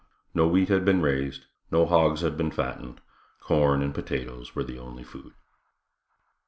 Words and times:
No 0.33 0.47
wheat 0.47 0.69
had 0.69 0.83
been 0.83 1.03
raised, 1.03 1.45
no 1.69 1.85
hogs 1.85 2.21
had 2.21 2.35
been 2.35 2.49
fattened; 2.49 3.01
corn 3.39 3.83
and 3.83 3.93
potatoes 3.93 4.55
were 4.55 4.63
the 4.63 4.79
only 4.79 5.03
food. 5.03 5.33